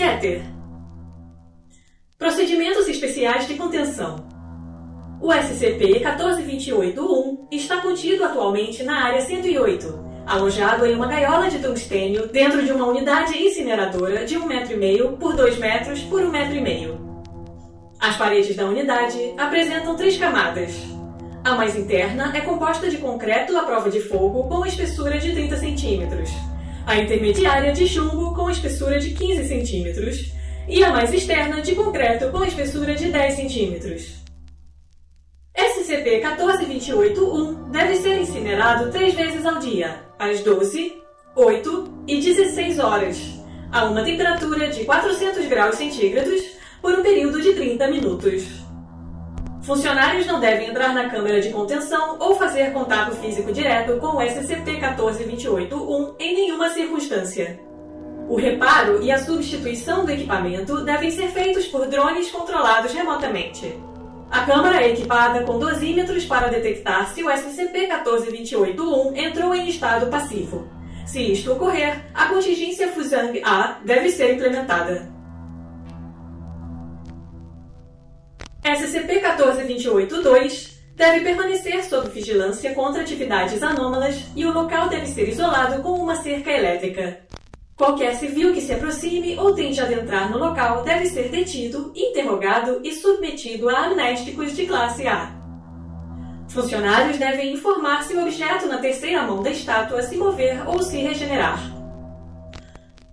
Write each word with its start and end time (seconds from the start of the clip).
Getter. 0.00 0.40
Procedimentos 2.16 2.88
especiais 2.88 3.46
de 3.46 3.56
contenção. 3.56 4.26
O 5.20 5.28
SCP-1428-1 5.28 7.48
está 7.52 7.82
contido 7.82 8.24
atualmente 8.24 8.82
na 8.82 9.04
Área 9.04 9.20
108, 9.20 10.22
alojado 10.26 10.86
em 10.86 10.94
uma 10.94 11.06
gaiola 11.06 11.50
de 11.50 11.58
tungstênio 11.58 12.28
dentro 12.28 12.64
de 12.64 12.72
uma 12.72 12.86
unidade 12.86 13.36
incineradora 13.36 14.24
de 14.24 14.38
1,5 14.38 14.76
metro 14.78 15.18
por 15.18 15.36
2 15.36 15.58
metros 15.58 16.00
por 16.04 16.22
1,5 16.22 16.62
metro. 16.62 16.98
As 18.00 18.16
paredes 18.16 18.56
da 18.56 18.64
unidade 18.64 19.34
apresentam 19.36 19.96
três 19.96 20.16
camadas. 20.16 20.72
A 21.44 21.56
mais 21.56 21.76
interna 21.76 22.34
é 22.34 22.40
composta 22.40 22.88
de 22.88 22.96
concreto 22.96 23.54
à 23.54 23.64
prova 23.64 23.90
de 23.90 24.00
fogo 24.00 24.44
com 24.44 24.64
espessura 24.64 25.18
de 25.18 25.34
30 25.34 25.58
centímetros, 25.58 26.30
a 26.86 26.98
intermediária 26.98 27.72
de 27.72 27.86
chumbo 27.86 28.34
com 28.34 28.50
espessura 28.50 28.98
de 28.98 29.10
15 29.10 29.48
centímetros 29.48 30.32
e 30.68 30.84
a 30.84 30.90
mais 30.90 31.12
externa 31.12 31.60
de 31.60 31.74
concreto 31.74 32.30
com 32.30 32.44
espessura 32.44 32.94
de 32.94 33.10
10 33.10 33.34
centímetros. 33.34 34.20
SCP-1428-1 35.56 37.70
deve 37.70 37.96
ser 37.96 38.20
incinerado 38.20 38.90
três 38.90 39.14
vezes 39.14 39.44
ao 39.44 39.58
dia, 39.58 40.04
às 40.18 40.40
12, 40.40 40.94
8 41.34 42.04
e 42.06 42.20
16 42.20 42.78
horas, 42.78 43.18
a 43.70 43.84
uma 43.84 44.02
temperatura 44.02 44.68
de 44.68 44.84
400 44.84 45.46
graus 45.46 45.76
centígrados 45.76 46.40
por 46.80 46.98
um 46.98 47.02
período 47.02 47.42
de 47.42 47.52
30 47.54 47.88
minutos. 47.88 48.59
Funcionários 49.70 50.26
não 50.26 50.40
devem 50.40 50.68
entrar 50.68 50.92
na 50.92 51.08
câmara 51.08 51.40
de 51.40 51.50
contenção 51.50 52.16
ou 52.18 52.34
fazer 52.34 52.72
contato 52.72 53.14
físico 53.18 53.52
direto 53.52 54.00
com 54.00 54.16
o 54.16 54.20
SCP-1428-1 54.20 56.16
em 56.18 56.34
nenhuma 56.34 56.70
circunstância. 56.70 57.60
O 58.28 58.34
reparo 58.34 59.00
e 59.00 59.12
a 59.12 59.18
substituição 59.24 60.04
do 60.04 60.10
equipamento 60.10 60.84
devem 60.84 61.08
ser 61.12 61.28
feitos 61.28 61.68
por 61.68 61.86
drones 61.86 62.32
controlados 62.32 62.92
remotamente. 62.92 63.80
A 64.28 64.44
câmara 64.44 64.82
é 64.82 64.90
equipada 64.90 65.44
com 65.44 65.56
dosímetros 65.56 66.24
para 66.24 66.48
detectar 66.48 67.14
se 67.14 67.22
o 67.22 67.30
SCP-1428-1 67.30 69.16
entrou 69.16 69.54
em 69.54 69.68
estado 69.68 70.10
passivo. 70.10 70.68
Se 71.06 71.30
isto 71.30 71.52
ocorrer, 71.52 72.06
a 72.12 72.26
contingência 72.26 72.88
Fusang 72.88 73.40
A 73.44 73.78
deve 73.84 74.10
ser 74.10 74.34
implementada. 74.34 75.19
SCP-1428-2 78.62 80.78
deve 80.94 81.20
permanecer 81.20 81.82
sob 81.84 82.08
vigilância 82.10 82.74
contra 82.74 83.02
atividades 83.02 83.62
anômalas 83.62 84.16
e 84.36 84.44
o 84.44 84.52
local 84.52 84.88
deve 84.88 85.06
ser 85.06 85.28
isolado 85.28 85.82
com 85.82 85.92
uma 85.92 86.16
cerca 86.16 86.50
elétrica. 86.50 87.20
Qualquer 87.74 88.14
civil 88.16 88.52
que 88.52 88.60
se 88.60 88.74
aproxime 88.74 89.38
ou 89.38 89.54
tente 89.54 89.80
adentrar 89.80 90.30
no 90.30 90.36
local 90.36 90.84
deve 90.84 91.06
ser 91.06 91.30
detido, 91.30 91.90
interrogado 91.96 92.82
e 92.84 92.92
submetido 92.92 93.70
a 93.70 93.86
amnésticos 93.86 94.54
de 94.54 94.66
classe 94.66 95.06
A. 95.06 95.32
Funcionários 96.50 97.16
devem 97.16 97.54
informar 97.54 98.02
se 98.02 98.14
o 98.14 98.20
objeto 98.20 98.66
na 98.66 98.76
terceira 98.76 99.22
mão 99.22 99.42
da 99.42 99.50
estátua 99.50 100.02
se 100.02 100.18
mover 100.18 100.68
ou 100.68 100.82
se 100.82 100.98
regenerar. 100.98 101.79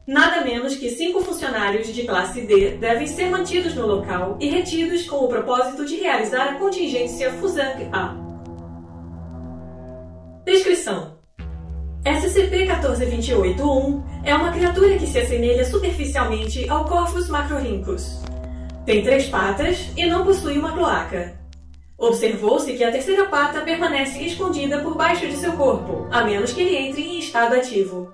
Nada 0.07 0.41
menos 0.41 0.75
que 0.77 0.89
cinco 0.89 1.21
funcionários 1.21 1.93
de 1.93 2.03
classe 2.03 2.39
D 2.39 2.77
devem 2.77 3.05
ser 3.05 3.29
mantidos 3.29 3.75
no 3.75 3.85
local 3.85 4.37
e 4.39 4.49
retidos 4.49 5.03
com 5.03 5.17
o 5.17 5.27
propósito 5.27 5.85
de 5.85 5.97
realizar 5.97 6.47
a 6.47 6.53
contingência 6.55 7.29
Fusang 7.33 7.89
A. 7.91 8.15
Descrição: 10.45 11.17
SCP-1428-1 12.05 14.01
é 14.23 14.33
uma 14.33 14.53
criatura 14.53 14.97
que 14.97 15.07
se 15.07 15.19
assemelha 15.19 15.65
superficialmente 15.65 16.69
ao 16.69 16.85
Corvus 16.85 17.27
macrorhynchus. 17.27 18.21
Tem 18.85 19.03
três 19.03 19.27
patas 19.27 19.91
e 19.97 20.05
não 20.05 20.23
possui 20.23 20.57
uma 20.57 20.71
cloaca. 20.71 21.37
Observou-se 21.97 22.71
que 22.77 22.83
a 22.85 22.93
terceira 22.93 23.25
pata 23.25 23.59
permanece 23.59 24.23
escondida 24.23 24.79
por 24.79 24.95
baixo 24.95 25.27
de 25.27 25.35
seu 25.35 25.51
corpo, 25.51 26.07
a 26.09 26.23
menos 26.23 26.53
que 26.53 26.61
ele 26.61 26.77
entre 26.77 27.01
em 27.01 27.19
estado 27.19 27.55
ativo. 27.55 28.09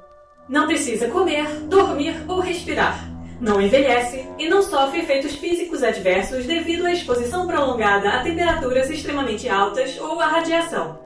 Não 0.47 0.67
precisa 0.67 1.07
comer, 1.07 1.47
dormir 1.69 2.15
ou 2.27 2.41
respirar. 2.41 3.09
Não 3.39 3.61
envelhece 3.61 4.27
e 4.37 4.49
não 4.49 4.61
sofre 4.61 4.99
efeitos 4.99 5.35
físicos 5.35 5.81
adversos 5.81 6.45
devido 6.45 6.85
à 6.85 6.91
exposição 6.91 7.47
prolongada 7.47 8.09
a 8.09 8.21
temperaturas 8.21 8.89
extremamente 8.89 9.47
altas 9.47 9.97
ou 9.99 10.19
à 10.19 10.27
radiação. 10.27 10.99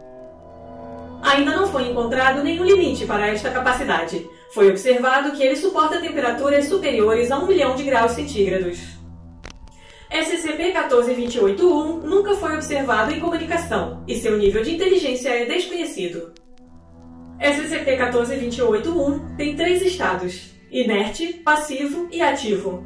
Ainda 1.21 1.55
não 1.55 1.67
foi 1.67 1.89
encontrado 1.89 2.43
nenhum 2.43 2.65
limite 2.65 3.05
para 3.05 3.27
esta 3.27 3.51
capacidade. 3.51 4.27
Foi 4.53 4.69
observado 4.69 5.31
que 5.33 5.43
ele 5.43 5.55
suporta 5.55 6.01
temperaturas 6.01 6.65
superiores 6.65 7.29
a 7.31 7.37
1 7.37 7.45
milhão 7.45 7.75
de 7.75 7.83
graus 7.83 8.13
centígrados. 8.13 8.79
SCP-1428-1 10.11 12.01
nunca 12.03 12.33
foi 12.35 12.55
observado 12.55 13.11
em 13.11 13.19
comunicação 13.19 14.03
e 14.07 14.15
seu 14.15 14.35
nível 14.37 14.63
de 14.63 14.73
inteligência 14.73 15.29
é 15.29 15.45
desconhecido. 15.45 16.33
SCP-1428-1 17.39 19.35
tem 19.35 19.55
três 19.55 19.81
estados: 19.81 20.51
inerte, 20.71 21.33
passivo 21.33 22.07
e 22.11 22.21
ativo. 22.21 22.83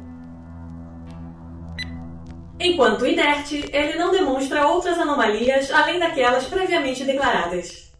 Enquanto 2.60 3.06
inerte, 3.06 3.64
ele 3.72 3.98
não 3.98 4.12
demonstra 4.12 4.68
outras 4.68 4.98
anomalias 4.98 5.70
além 5.72 5.98
daquelas 5.98 6.44
previamente 6.44 7.02
declaradas. 7.04 7.90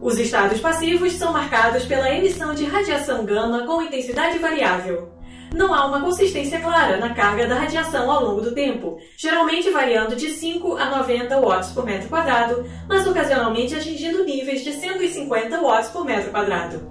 Os 0.00 0.18
estados 0.18 0.60
passivos 0.60 1.12
são 1.12 1.32
marcados 1.32 1.84
pela 1.86 2.10
emissão 2.10 2.52
de 2.52 2.64
radiação 2.64 3.24
gama 3.24 3.64
com 3.64 3.80
intensidade 3.80 4.38
variável, 4.38 5.13
não 5.54 5.72
há 5.72 5.86
uma 5.86 6.00
consistência 6.00 6.60
clara 6.60 6.96
na 6.96 7.14
carga 7.14 7.46
da 7.46 7.54
radiação 7.54 8.10
ao 8.10 8.24
longo 8.24 8.40
do 8.40 8.54
tempo, 8.54 8.98
geralmente 9.16 9.70
variando 9.70 10.16
de 10.16 10.28
5 10.30 10.76
a 10.76 10.98
90 10.98 11.40
watts 11.40 11.70
por 11.70 11.84
metro 11.84 12.08
quadrado, 12.08 12.68
mas 12.88 13.06
ocasionalmente 13.06 13.74
atingindo 13.74 14.24
níveis 14.24 14.62
de 14.64 14.72
150 14.72 15.60
watts 15.60 15.90
por 15.90 16.04
metro 16.04 16.30
quadrado. 16.30 16.82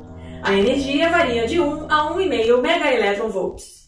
A 0.42 0.54
energia 0.54 1.10
varia 1.10 1.46
de 1.46 1.60
1 1.60 1.86
a 1.90 2.14
1,5 2.14 2.62
megaelectronvolts. 2.62 3.84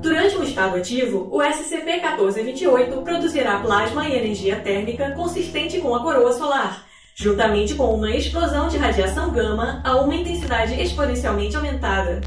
Durante 0.00 0.36
um 0.36 0.42
estado 0.42 0.76
ativo, 0.76 1.28
o 1.30 1.38
SCP-1428 1.38 3.02
produzirá 3.04 3.60
plasma 3.60 4.08
e 4.08 4.16
energia 4.16 4.56
térmica 4.56 5.12
consistente 5.12 5.80
com 5.80 5.94
a 5.94 6.02
coroa 6.02 6.32
solar, 6.32 6.84
juntamente 7.14 7.74
com 7.74 7.94
uma 7.94 8.10
explosão 8.10 8.68
de 8.68 8.78
radiação 8.78 9.30
gama 9.30 9.80
a 9.84 9.96
uma 9.96 10.14
intensidade 10.14 10.80
exponencialmente 10.80 11.56
aumentada. 11.56 12.20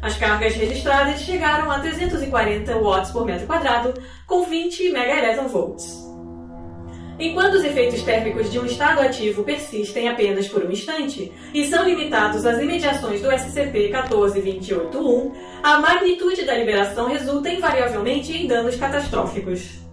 As 0.00 0.16
cargas 0.16 0.54
registradas 0.54 1.20
chegaram 1.20 1.70
a 1.70 1.78
340 1.78 2.78
watts 2.78 3.10
por 3.10 3.24
metro 3.24 3.46
quadrado, 3.46 3.94
com 4.26 4.44
20 4.44 4.90
megaelectronvolts. 4.90 6.04
Enquanto 7.18 7.54
os 7.54 7.64
efeitos 7.64 8.02
térmicos 8.02 8.50
de 8.50 8.58
um 8.58 8.66
estado 8.66 9.00
ativo 9.00 9.44
persistem 9.44 10.08
apenas 10.08 10.48
por 10.48 10.64
um 10.64 10.70
instante 10.70 11.32
e 11.54 11.64
são 11.64 11.88
limitados 11.88 12.44
às 12.44 12.60
imediações 12.60 13.22
do 13.22 13.28
SCP-1428-1, 13.28 15.32
a 15.62 15.78
magnitude 15.78 16.44
da 16.44 16.54
liberação 16.54 17.08
resulta 17.08 17.48
invariavelmente 17.48 18.36
em 18.36 18.48
danos 18.48 18.76
catastróficos. 18.76 19.83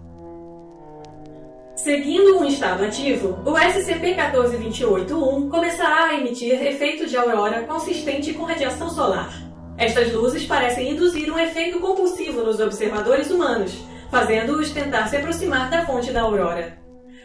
Seguindo 1.83 2.37
um 2.37 2.45
estado 2.45 2.83
ativo, 2.85 3.39
o 3.43 3.53
SCP-1428-1 3.53 5.49
começará 5.49 6.09
a 6.09 6.13
emitir 6.13 6.63
efeito 6.63 7.07
de 7.07 7.17
aurora 7.17 7.63
consistente 7.63 8.35
com 8.35 8.43
radiação 8.43 8.87
solar. 8.87 9.33
Estas 9.79 10.13
luzes 10.13 10.45
parecem 10.45 10.91
induzir 10.91 11.33
um 11.33 11.39
efeito 11.39 11.79
compulsivo 11.79 12.43
nos 12.43 12.59
observadores 12.59 13.31
humanos, 13.31 13.73
fazendo-os 14.11 14.69
tentar 14.69 15.07
se 15.07 15.17
aproximar 15.17 15.71
da 15.71 15.83
fonte 15.83 16.11
da 16.11 16.21
aurora. 16.21 16.77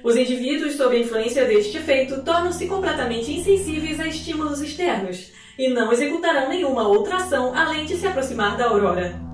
Os 0.03 0.17
indivíduos 0.17 0.77
sob 0.77 0.97
a 0.97 1.01
influência 1.01 1.45
deste 1.45 1.77
efeito 1.77 2.25
tornam-se 2.25 2.67
completamente 2.67 3.31
insensíveis 3.31 4.01
a 4.01 4.09
estímulos 4.09 4.63
externos 4.63 5.33
e 5.59 5.69
não 5.69 5.93
executarão 5.93 6.49
nenhuma 6.49 6.89
outra 6.89 7.17
ação 7.17 7.55
além 7.55 7.85
de 7.85 7.95
se 7.95 8.07
aproximar 8.07 8.57
da 8.57 8.69
aurora. 8.69 9.26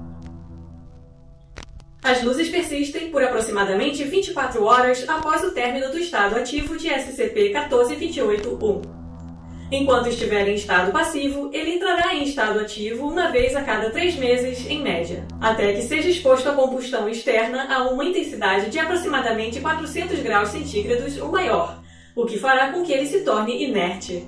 As 2.05 2.21
luzes 2.21 2.49
persistem 2.49 3.11
por 3.11 3.23
aproximadamente 3.23 4.03
24 4.03 4.65
horas 4.65 5.09
após 5.09 5.45
o 5.45 5.53
término 5.53 5.89
do 5.89 5.99
estado 6.01 6.35
ativo 6.35 6.77
de 6.77 6.89
SCP-1428-1. 6.89 8.83
Enquanto 9.71 10.09
estiver 10.09 10.49
em 10.49 10.55
estado 10.55 10.91
passivo, 10.91 11.49
ele 11.53 11.77
entrará 11.77 12.13
em 12.13 12.25
estado 12.25 12.59
ativo 12.59 13.07
uma 13.07 13.31
vez 13.31 13.55
a 13.55 13.63
cada 13.63 13.89
três 13.91 14.17
meses, 14.17 14.69
em 14.69 14.83
média, 14.83 15.25
até 15.41 15.75
que 15.75 15.83
seja 15.83 16.09
exposto 16.09 16.49
à 16.49 16.53
combustão 16.55 17.09
externa 17.09 17.73
a 17.73 17.85
uma 17.85 18.05
intensidade 18.05 18.69
de 18.69 18.81
aproximadamente 18.81 19.61
400 19.61 20.19
graus 20.19 20.49
centígrados 20.49 21.17
ou 21.19 21.31
maior, 21.31 21.81
o 22.17 22.27
que 22.27 22.37
fará 22.37 22.73
com 22.73 22.83
que 22.83 22.93
ele 22.93 23.07
se 23.07 23.21
torne 23.21 23.63
inerte. 23.65 24.27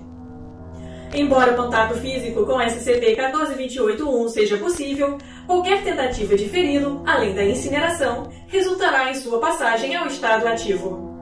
Embora 1.17 1.53
o 1.53 1.57
contato 1.57 1.95
físico 1.95 2.45
com 2.45 2.59
SCP-14281 2.59 4.29
seja 4.31 4.57
possível, 4.57 5.17
qualquer 5.47 5.85
tentativa 5.85 6.35
de 6.35 6.49
feri-lo, 6.49 7.05
além 7.07 7.33
da 7.33 7.45
incineração, 7.45 8.29
resultará 8.49 9.13
em 9.13 9.15
sua 9.15 9.39
passagem 9.39 9.95
ao 9.95 10.09
estado 10.09 10.45
ativo. 10.49 11.15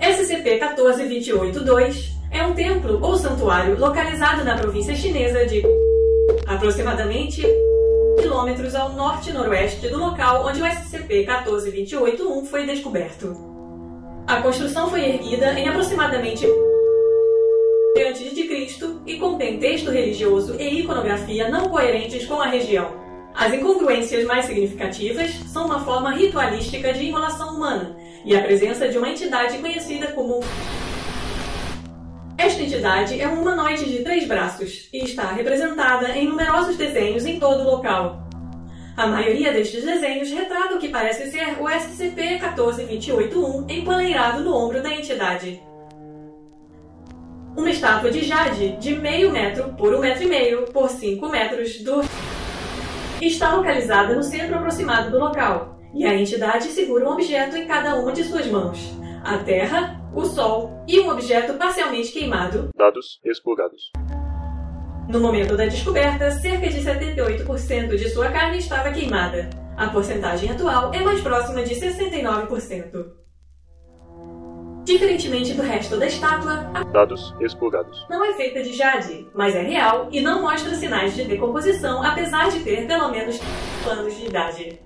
SCP-14282 0.00 2.12
é 2.30 2.46
um 2.46 2.54
templo 2.54 3.04
ou 3.04 3.16
santuário 3.16 3.76
localizado 3.76 4.44
na 4.44 4.56
província 4.56 4.94
chinesa 4.94 5.44
de 5.44 5.64
aproximadamente 6.46 7.42
quilômetros 8.20 8.76
ao 8.76 8.92
norte-noroeste 8.92 9.88
do 9.88 9.98
local 9.98 10.46
onde 10.46 10.62
o 10.62 10.64
SCP-14281 10.64 12.46
foi 12.46 12.64
descoberto. 12.66 13.36
A 14.28 14.40
construção 14.42 14.88
foi 14.90 15.08
erguida 15.08 15.58
em 15.58 15.68
aproximadamente 15.68 16.46
antes 18.02 18.34
de 18.34 18.44
Cristo 18.44 19.02
e 19.06 19.16
contém 19.16 19.58
texto 19.58 19.90
religioso 19.90 20.56
e 20.58 20.80
iconografia 20.80 21.48
não 21.48 21.68
coerentes 21.68 22.26
com 22.26 22.40
a 22.40 22.46
região. 22.46 22.96
As 23.34 23.52
incongruências 23.52 24.24
mais 24.24 24.46
significativas 24.46 25.30
são 25.46 25.66
uma 25.66 25.84
forma 25.84 26.12
ritualística 26.12 26.92
de 26.92 27.04
imolação 27.04 27.54
humana 27.54 27.96
e 28.24 28.36
a 28.36 28.42
presença 28.42 28.88
de 28.88 28.98
uma 28.98 29.08
entidade 29.08 29.58
conhecida 29.58 30.08
como. 30.08 30.40
Esta 32.36 32.62
entidade 32.62 33.20
é 33.20 33.28
um 33.28 33.42
humanoide 33.42 33.84
de 33.84 34.02
três 34.02 34.26
braços 34.26 34.88
e 34.92 35.04
está 35.04 35.30
representada 35.32 36.16
em 36.16 36.26
numerosos 36.26 36.76
desenhos 36.76 37.24
em 37.26 37.38
todo 37.38 37.62
o 37.62 37.70
local. 37.70 38.26
A 38.96 39.06
maioria 39.06 39.52
destes 39.52 39.84
desenhos 39.84 40.30
retrata 40.30 40.74
o 40.74 40.78
que 40.78 40.88
parece 40.88 41.30
ser 41.30 41.60
o 41.60 41.66
SCP-14281 41.66 43.70
empoleirado 43.70 44.42
no 44.42 44.52
ombro 44.52 44.82
da 44.82 44.92
entidade. 44.92 45.62
Uma 47.58 47.70
estátua 47.70 48.08
de 48.08 48.24
Jade 48.24 48.76
de 48.76 48.94
meio 48.94 49.32
metro 49.32 49.74
por 49.74 49.92
um 49.92 49.98
metro 49.98 50.22
e 50.22 50.26
meio 50.28 50.66
por 50.66 50.88
cinco 50.88 51.28
metros 51.28 51.82
do 51.82 52.02
está 53.20 53.52
localizada 53.52 54.14
no 54.14 54.22
centro 54.22 54.54
aproximado 54.54 55.10
do 55.10 55.18
local, 55.18 55.76
e 55.92 56.06
a 56.06 56.14
entidade 56.14 56.66
segura 56.66 57.04
um 57.04 57.12
objeto 57.14 57.56
em 57.56 57.66
cada 57.66 57.96
uma 57.96 58.12
de 58.12 58.22
suas 58.22 58.46
mãos: 58.46 58.78
a 59.24 59.38
Terra, 59.38 60.00
o 60.14 60.24
Sol 60.24 60.70
e 60.86 61.00
um 61.00 61.10
objeto 61.10 61.54
parcialmente 61.54 62.12
queimado. 62.12 62.68
Dados 62.76 63.18
explorados. 63.24 63.90
No 65.08 65.18
momento 65.18 65.56
da 65.56 65.66
descoberta, 65.66 66.30
cerca 66.30 66.68
de 66.68 66.80
78% 66.80 67.96
de 67.96 68.08
sua 68.08 68.30
carne 68.30 68.58
estava 68.58 68.92
queimada. 68.92 69.50
A 69.76 69.88
porcentagem 69.88 70.48
atual 70.48 70.94
é 70.94 71.00
mais 71.00 71.20
próxima 71.20 71.64
de 71.64 71.74
69%. 71.74 73.27
Diferentemente 74.88 75.52
do 75.52 75.60
resto 75.60 75.98
da 75.98 76.06
estátua, 76.06 76.70
a 76.72 76.82
Dados 76.82 77.34
explorados. 77.40 78.06
não 78.08 78.24
é 78.24 78.32
feita 78.32 78.62
de 78.62 78.72
jade, 78.72 79.28
mas 79.34 79.54
é 79.54 79.60
real 79.60 80.08
e 80.10 80.18
não 80.18 80.40
mostra 80.40 80.74
sinais 80.74 81.14
de 81.14 81.24
decomposição, 81.24 82.02
apesar 82.02 82.48
de 82.48 82.60
ter 82.60 82.86
pelo 82.86 83.10
menos 83.10 83.38
anos 83.86 84.16
de 84.16 84.24
idade. 84.24 84.80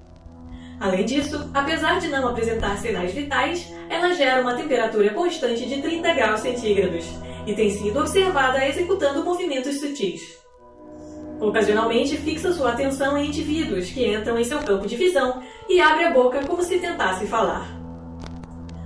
Além 0.81 1.04
disso, 1.04 1.49
apesar 1.54 2.00
de 2.00 2.08
não 2.08 2.26
apresentar 2.26 2.76
sinais 2.78 3.14
vitais, 3.14 3.72
ela 3.88 4.12
gera 4.12 4.43
uma 4.43 4.54
temperatura 4.54 5.14
constante 5.14 5.69
de 5.69 5.81
30 5.81 6.14
graus 6.14 6.40
centígrados 6.40 7.06
e 7.46 7.54
tem 7.54 7.70
sido 7.70 8.00
observada 8.00 8.66
executando 8.66 9.22
movimentos 9.22 9.78
sutis. 9.78 10.37
Ocasionalmente 11.38 12.16
fixa 12.16 12.52
sua 12.52 12.72
atenção 12.72 13.16
em 13.16 13.28
indivíduos 13.28 13.90
que 13.90 14.12
entram 14.12 14.37
em 14.37 14.43
seu 14.43 14.58
campo 14.58 14.84
de 14.84 14.96
visão 14.96 15.40
e 15.69 15.81
abre 15.81 16.06
a 16.06 16.10
boca 16.10 16.44
como 16.44 16.60
se 16.60 16.81
tentasse 16.81 17.25
falar. 17.28 17.81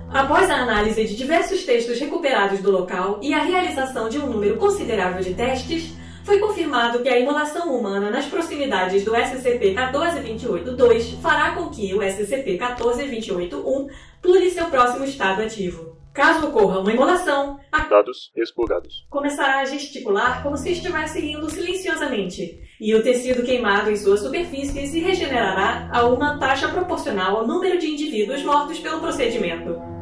Após 0.09 0.49
a 0.49 0.61
análise 0.61 1.03
de 1.03 1.15
diversos 1.15 1.63
textos 1.63 1.99
recuperados 1.99 2.59
do 2.59 2.71
local 2.71 3.19
e 3.21 3.33
a 3.33 3.43
realização 3.43 4.07
de 4.07 4.17
um 4.17 4.27
número 4.27 4.55
considerável 4.57 5.21
de 5.21 5.33
testes, 5.33 5.93
foi 6.23 6.39
confirmado 6.39 7.03
que 7.03 7.09
a 7.09 7.19
imolação 7.19 7.77
humana 7.77 8.09
nas 8.09 8.25
proximidades 8.25 9.03
do 9.03 9.11
SCP-14282 9.11 11.19
fará 11.21 11.51
com 11.51 11.69
que 11.69 11.93
o 11.93 11.99
SCP-14281 11.99 13.89
pule 14.21 14.49
seu 14.49 14.67
próximo 14.67 15.03
estado 15.05 15.41
ativo. 15.41 15.97
Caso 16.13 16.47
ocorra 16.47 16.79
uma 16.79 16.91
imolação, 16.91 17.59
a 17.71 17.83
Dados 17.83 18.31
explorados. 18.35 19.05
começará 19.09 19.59
a 19.59 19.65
gesticular 19.65 20.41
como 20.41 20.57
se 20.57 20.71
estivesse 20.71 21.19
rindo 21.19 21.49
silenciosamente, 21.49 22.59
e 22.81 22.95
o 22.95 23.03
tecido 23.03 23.43
queimado 23.43 23.91
em 23.91 23.95
sua 23.95 24.17
superfície 24.17 24.87
se 24.87 24.99
regenerará 24.99 25.89
a 25.93 26.07
uma 26.07 26.39
taxa 26.39 26.69
proporcional 26.69 27.37
ao 27.37 27.47
número 27.47 27.77
de 27.77 27.87
indivíduos 27.87 28.43
mortos 28.43 28.79
pelo 28.79 28.99
procedimento. 28.99 29.96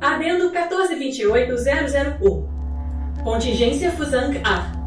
Adendo 0.00 0.50
1428001 0.50 2.48
Contingência 3.24 3.90
Fusang 3.92 4.40
A 4.44 4.78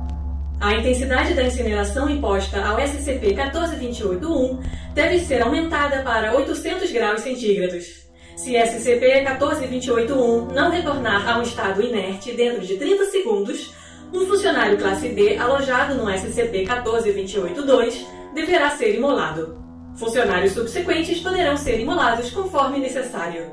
a 0.61 0.75
intensidade 0.75 1.33
da 1.33 1.43
incineração 1.43 2.07
imposta 2.07 2.63
ao 2.63 2.77
SCP-14281 2.77 4.59
deve 4.93 5.17
ser 5.17 5.41
aumentada 5.41 6.03
para 6.03 6.35
800 6.35 6.91
graus 6.91 7.21
centígrados. 7.21 8.07
Se 8.35 8.53
SCP-14281 8.53 10.51
não 10.53 10.69
retornar 10.69 11.27
a 11.27 11.39
um 11.39 11.41
estado 11.41 11.81
inerte 11.81 12.33
dentro 12.33 12.61
de 12.61 12.77
30 12.77 13.05
segundos, 13.05 13.73
um 14.13 14.27
funcionário 14.27 14.77
classe 14.77 15.09
D 15.09 15.35
alojado 15.35 15.95
no 15.95 16.05
SCP-14282 16.05 18.05
deverá 18.35 18.69
ser 18.69 18.93
imolado. 18.93 19.59
Funcionários 19.95 20.53
subsequentes 20.53 21.21
poderão 21.21 21.57
ser 21.57 21.79
imolados 21.79 22.29
conforme 22.29 22.77
necessário. 22.77 23.51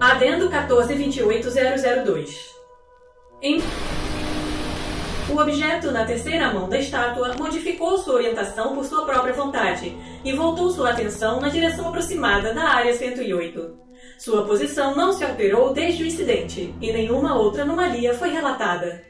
Adendo 0.00 0.50
1428002 0.50 2.56
em 3.42 3.60
o 5.28 5.36
objeto 5.38 5.90
na 5.90 6.06
terceira 6.06 6.52
mão 6.52 6.68
da 6.68 6.78
estátua 6.78 7.34
modificou 7.36 7.98
sua 7.98 8.14
orientação 8.14 8.72
por 8.74 8.84
sua 8.84 9.04
própria 9.04 9.34
vontade 9.34 9.92
e 10.24 10.32
voltou 10.32 10.70
sua 10.70 10.90
atenção 10.90 11.40
na 11.40 11.48
direção 11.48 11.88
aproximada 11.88 12.54
da 12.54 12.62
área 12.62 12.94
108. 12.94 13.76
Sua 14.18 14.46
posição 14.46 14.94
não 14.94 15.12
se 15.12 15.24
alterou 15.24 15.72
desde 15.72 16.04
o 16.04 16.06
incidente 16.06 16.72
e 16.80 16.92
nenhuma 16.92 17.36
outra 17.36 17.64
anomalia 17.64 18.14
foi 18.14 18.30
relatada. 18.30 19.04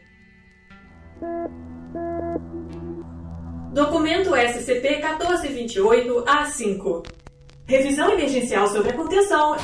Documento 3.72 4.30
SCP-1428-A5 4.30 7.25
Revisão 7.66 8.12
emergencial 8.12 8.68
sobre 8.68 8.90
a 8.90 8.92
contenção 8.92 9.56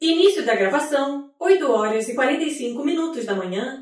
Início 0.00 0.46
da 0.46 0.54
gravação, 0.54 1.30
8 1.38 1.70
horas 1.70 2.08
e 2.08 2.14
45 2.14 2.82
minutos 2.82 3.26
da 3.26 3.34
manhã. 3.34 3.78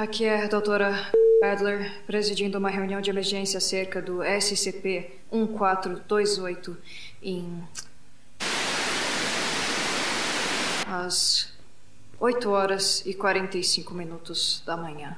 Aqui 0.00 0.24
é 0.24 0.42
a 0.44 0.48
doutora 0.48 1.12
Adler, 1.42 2.04
presidindo 2.06 2.58
uma 2.58 2.70
reunião 2.70 3.00
de 3.00 3.10
emergência 3.10 3.58
acerca 3.58 4.02
do 4.02 4.18
SCP-1428 4.18 6.76
em. 7.22 7.62
às 10.86 11.57
8 12.20 12.50
horas 12.50 13.06
e 13.06 13.14
45 13.14 13.94
minutos 13.94 14.60
da 14.66 14.76
manhã. 14.76 15.16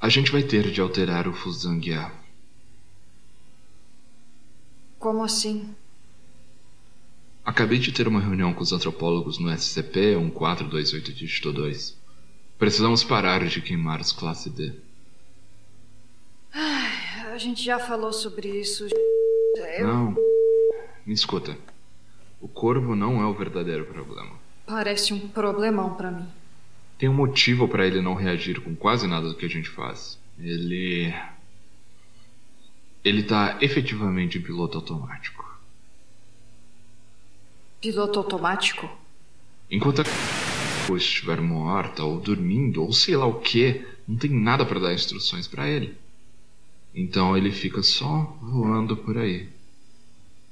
A 0.00 0.08
gente 0.08 0.32
vai 0.32 0.42
ter 0.42 0.70
de 0.70 0.80
alterar 0.80 1.28
o 1.28 1.34
Fusangya. 1.34 2.10
Como 4.98 5.22
assim? 5.22 5.76
Acabei 7.50 7.80
de 7.80 7.90
ter 7.90 8.06
uma 8.06 8.20
reunião 8.20 8.54
com 8.54 8.62
os 8.62 8.72
antropólogos 8.72 9.40
no 9.40 9.50
SCP-1428 9.50 11.12
dígito 11.12 11.52
2. 11.52 11.98
Precisamos 12.56 13.02
parar 13.02 13.44
de 13.44 13.60
queimar 13.60 14.00
os 14.00 14.12
classe 14.12 14.48
D. 14.48 14.72
A 16.54 17.36
gente 17.38 17.64
já 17.64 17.80
falou 17.80 18.12
sobre 18.12 18.48
isso. 18.60 18.86
Eu... 19.76 19.84
Não. 19.84 20.16
Me 21.04 21.12
escuta. 21.12 21.58
O 22.40 22.46
corvo 22.46 22.94
não 22.94 23.20
é 23.20 23.26
o 23.26 23.34
verdadeiro 23.34 23.84
problema. 23.84 24.38
Parece 24.64 25.12
um 25.12 25.18
problemão 25.18 25.94
pra 25.94 26.12
mim. 26.12 26.28
Tem 26.98 27.08
um 27.08 27.14
motivo 27.14 27.66
para 27.66 27.84
ele 27.84 28.00
não 28.00 28.14
reagir 28.14 28.60
com 28.60 28.76
quase 28.76 29.08
nada 29.08 29.28
do 29.28 29.34
que 29.34 29.46
a 29.46 29.50
gente 29.50 29.68
faz. 29.68 30.20
Ele. 30.38 31.12
Ele 33.04 33.24
tá 33.24 33.58
efetivamente 33.60 34.38
em 34.38 34.40
piloto 34.40 34.78
automático. 34.78 35.49
Piloto 37.80 38.18
automático? 38.18 38.90
Enquanto 39.70 40.02
a 40.02 40.04
estiver 40.96 41.40
morta 41.40 42.04
ou 42.04 42.20
dormindo 42.20 42.82
ou 42.82 42.92
sei 42.92 43.16
lá 43.16 43.24
o 43.24 43.40
que, 43.40 43.86
não 44.06 44.16
tem 44.16 44.30
nada 44.30 44.66
para 44.66 44.80
dar 44.80 44.92
instruções 44.92 45.46
para 45.46 45.68
ele. 45.68 45.96
Então 46.94 47.36
ele 47.36 47.50
fica 47.50 47.82
só 47.82 48.36
voando 48.42 48.96
por 48.96 49.16
aí 49.16 49.48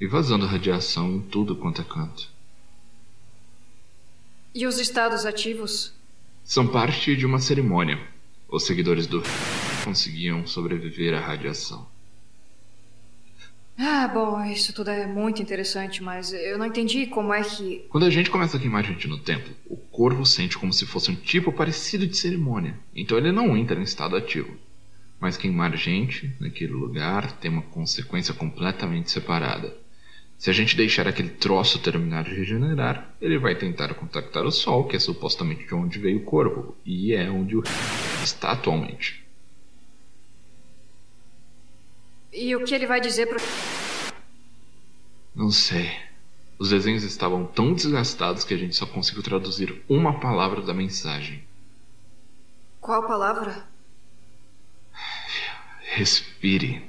e 0.00 0.06
vazando 0.06 0.46
radiação 0.46 1.16
em 1.16 1.20
tudo 1.20 1.56
quanto 1.56 1.82
é 1.82 1.84
canto. 1.84 2.28
E 4.54 4.66
os 4.66 4.78
estados 4.78 5.26
ativos? 5.26 5.92
São 6.44 6.66
parte 6.66 7.14
de 7.14 7.26
uma 7.26 7.40
cerimônia. 7.40 8.00
Os 8.48 8.62
seguidores 8.62 9.06
do 9.06 9.22
conseguiam 9.84 10.46
sobreviver 10.46 11.14
à 11.14 11.20
radiação. 11.20 11.86
Ah, 13.80 14.08
bom, 14.08 14.44
isso 14.44 14.72
tudo 14.72 14.90
é 14.90 15.06
muito 15.06 15.40
interessante, 15.40 16.02
mas 16.02 16.32
eu 16.32 16.58
não 16.58 16.66
entendi 16.66 17.06
como 17.06 17.32
é 17.32 17.44
que. 17.44 17.86
Quando 17.88 18.06
a 18.06 18.10
gente 18.10 18.28
começa 18.28 18.56
a 18.56 18.60
queimar 18.60 18.84
gente 18.84 19.06
no 19.06 19.18
templo, 19.18 19.54
o 19.66 19.76
corvo 19.76 20.26
sente 20.26 20.58
como 20.58 20.72
se 20.72 20.84
fosse 20.84 21.12
um 21.12 21.14
tipo 21.14 21.52
parecido 21.52 22.04
de 22.04 22.16
cerimônia, 22.16 22.74
então 22.92 23.16
ele 23.16 23.30
não 23.30 23.56
entra 23.56 23.78
em 23.78 23.84
estado 23.84 24.16
ativo. 24.16 24.56
Mas 25.20 25.36
queimar 25.36 25.76
gente 25.76 26.34
naquele 26.40 26.72
lugar 26.72 27.30
tem 27.38 27.52
uma 27.52 27.62
consequência 27.62 28.34
completamente 28.34 29.12
separada. 29.12 29.72
Se 30.36 30.50
a 30.50 30.52
gente 30.52 30.76
deixar 30.76 31.06
aquele 31.06 31.30
troço 31.30 31.78
terminar 31.78 32.24
de 32.24 32.34
regenerar, 32.34 33.14
ele 33.20 33.38
vai 33.38 33.54
tentar 33.54 33.94
contactar 33.94 34.44
o 34.44 34.50
Sol, 34.50 34.88
que 34.88 34.96
é 34.96 34.98
supostamente 34.98 35.66
de 35.66 35.74
onde 35.74 36.00
veio 36.00 36.18
o 36.18 36.24
corvo, 36.24 36.76
e 36.84 37.12
é 37.12 37.30
onde 37.30 37.56
o 37.56 37.62
está 38.24 38.52
atualmente. 38.52 39.27
E 42.40 42.54
o 42.54 42.64
que 42.64 42.72
ele 42.72 42.86
vai 42.86 43.00
dizer 43.00 43.26
pro. 43.26 43.40
Não 45.34 45.50
sei. 45.50 45.90
Os 46.56 46.70
desenhos 46.70 47.02
estavam 47.02 47.44
tão 47.44 47.74
desgastados 47.74 48.44
que 48.44 48.54
a 48.54 48.56
gente 48.56 48.76
só 48.76 48.86
conseguiu 48.86 49.24
traduzir 49.24 49.82
uma 49.88 50.20
palavra 50.20 50.62
da 50.62 50.72
mensagem. 50.72 51.42
Qual 52.80 53.04
palavra? 53.08 53.66
Respire. 55.82 56.88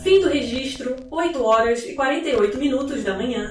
Fim 0.00 0.20
do 0.20 0.28
registro, 0.28 0.94
8 1.10 1.42
horas 1.42 1.84
e 1.84 1.94
48 1.94 2.56
minutos 2.56 3.02
da 3.02 3.16
manhã. 3.16 3.50